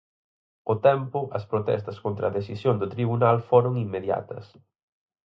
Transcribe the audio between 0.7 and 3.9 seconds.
tempo, as protestas contra a decisión do tribunal foron